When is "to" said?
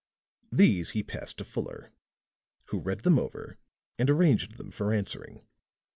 1.37-1.43